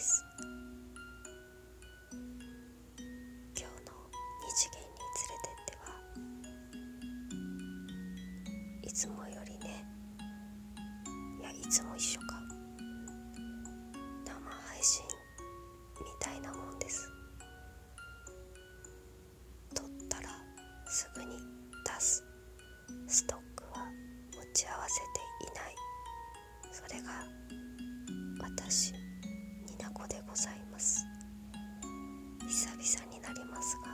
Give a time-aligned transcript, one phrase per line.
[0.00, 0.24] です。
[3.54, 3.92] 今日の
[4.40, 5.92] 二次元に連れてっては
[8.82, 9.84] いつもよりね
[11.38, 12.40] いやいつも一緒か。
[14.24, 15.04] 生配信
[16.00, 17.06] みたいなもんです。
[19.74, 20.30] 撮ったら
[20.86, 21.36] すぐに
[21.84, 22.24] 出す
[23.06, 23.84] ストックは
[24.32, 25.06] 持ち合わせて
[25.44, 25.76] いない。
[26.72, 27.22] それが
[28.40, 28.94] 私。
[30.30, 31.04] ございます。
[32.46, 33.90] 久々になりますが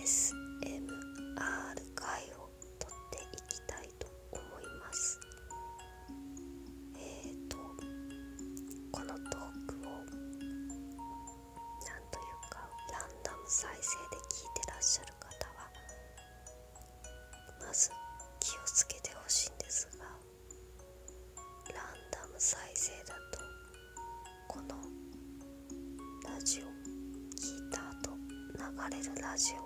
[0.00, 0.45] ASMR
[28.90, 29.65] れるラジオ。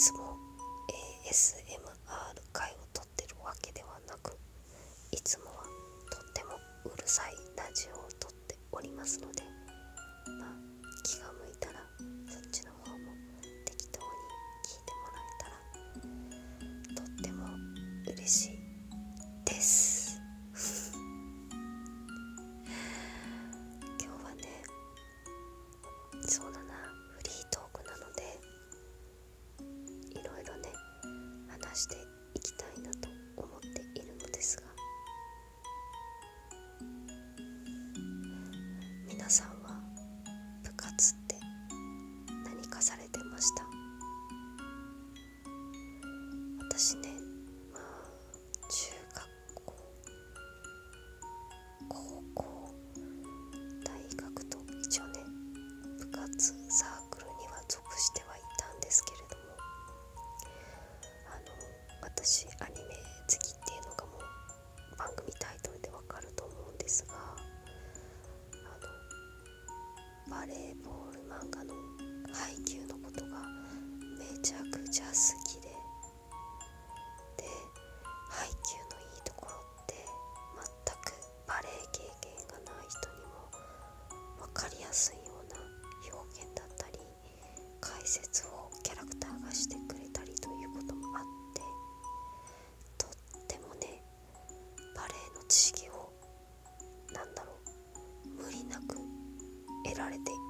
[0.00, 0.34] つも
[1.28, 1.76] ASMR
[2.54, 4.38] 会を撮ってるわけではなく
[5.12, 5.64] いつもは
[6.10, 6.52] とっても
[6.86, 9.42] うるさいラジオを撮っておりますので、
[10.40, 10.48] まあ、
[11.04, 11.39] 気が向
[31.70, 32.09] 感じてい
[74.42, 75.12] ちゃくちゃ好
[75.44, 75.68] きで
[77.36, 77.44] で
[78.30, 79.94] 配給のいいところって
[80.56, 81.12] 全く
[81.46, 83.52] バレエ経験がない人にも
[84.38, 85.60] 分かりやすいような
[86.16, 86.98] 表現だったり
[87.80, 91.60] 解説をキャラクターがしてくれたりということもあって
[92.96, 93.10] とっ
[93.46, 94.02] てもね
[94.96, 96.10] バレエの知識を
[97.12, 97.52] 何だろ
[98.24, 98.96] う無理なく
[99.84, 100.49] 得られている。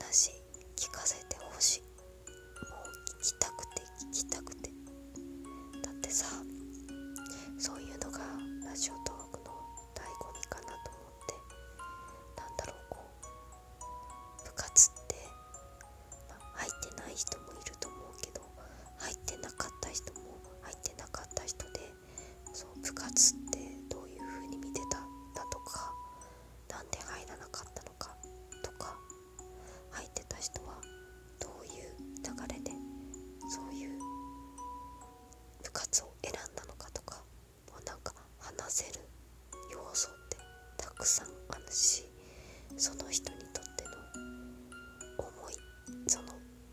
[0.00, 0.30] 話
[0.76, 1.80] 聞かせてほしい。
[1.80, 4.70] もう聞きたくて聞きたくて。
[5.82, 6.26] だってさ
[7.58, 8.18] そういうのが
[8.68, 9.13] ラジオと
[42.76, 43.90] その人にとっての
[45.18, 45.54] 思い
[46.06, 46.28] その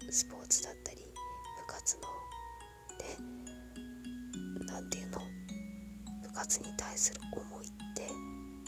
[0.09, 2.01] スポーツだったり部活の
[2.99, 3.17] ね
[4.65, 5.19] 何て言うの
[6.27, 8.07] 部活に対する思いって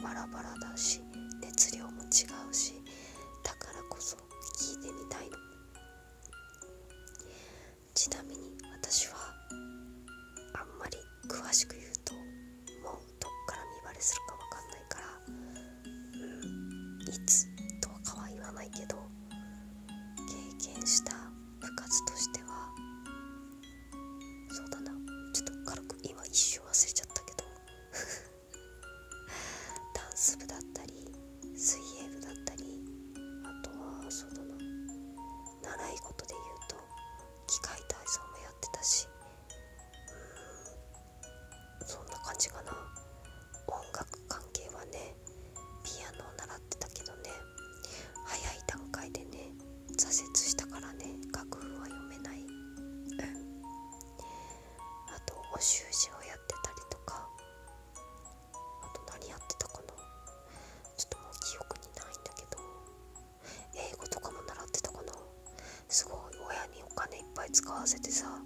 [0.03, 1.01] バラバラだし
[1.41, 2.73] 熱量も違うし
[3.43, 4.15] だからこそ
[4.57, 5.37] 聞いてみたいの。
[7.93, 8.51] ちなみに
[8.81, 9.15] 私は
[10.53, 10.97] あんまり
[11.27, 11.75] 詳しく
[55.53, 57.29] お習字をやってたりとか。
[58.81, 59.93] あと何やってたかな。
[60.97, 62.57] ちょっともう記憶にないんだけど。
[63.75, 65.13] 英語とかも習ってたかな。
[65.89, 66.17] すごい
[66.49, 68.41] 親にお金いっぱい使わせてさ。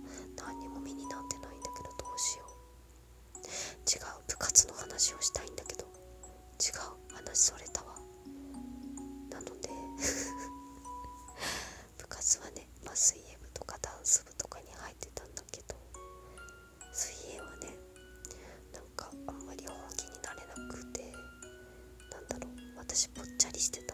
[22.97, 23.86] 私ぽっちゃりしてた。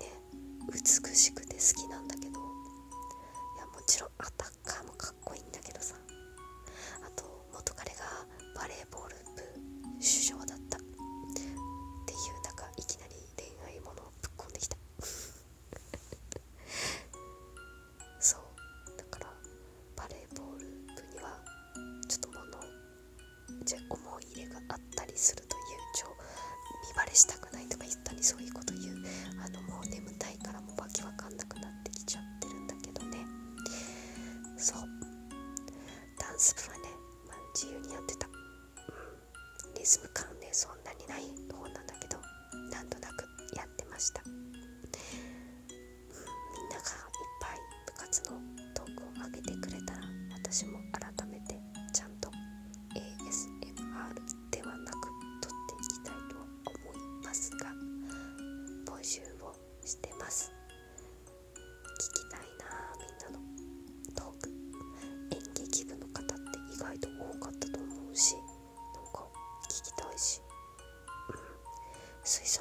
[0.00, 0.06] ね
[0.70, 0.78] 美
[1.14, 2.40] しくて好きなんだけど。
[2.40, 5.94] いやもちろんアタッカーもかっこいいんだけどさ。
[7.02, 8.04] あと元彼が
[8.54, 9.42] バレーボール部
[10.00, 10.78] 主将だった。
[10.78, 14.76] っていう中いきなり恋愛ものをぶっ込んできた。
[18.20, 18.40] そう。
[18.96, 19.26] だから
[19.96, 21.38] バレーボール部には
[22.08, 22.44] ちょっと物
[23.64, 25.62] じゃ思い入れがあったりするという
[25.96, 26.06] 情
[28.20, 28.96] そういうこと言う。
[29.40, 33.24] あのもう眠たいからもうわけわかんなくなってきちゃってるんだけどね。
[34.56, 34.82] そう。
[36.18, 36.88] ダンス部はね、
[37.26, 38.30] まあ、自由にやってた、う
[39.70, 41.22] ん、リズム感ねそんなにない。
[41.54, 42.18] 方なんだけど
[42.70, 43.24] なんとなく
[43.56, 44.68] やってました、うん、みんながい
[46.80, 47.08] っ
[47.40, 48.38] ぱい部活の
[48.74, 50.00] トークを上げてくれたら
[50.34, 50.77] 私も
[68.18, 68.44] しなん
[69.12, 69.26] か
[69.68, 70.42] 聞きたいし。
[71.28, 71.36] うん。
[72.24, 72.60] 吹奏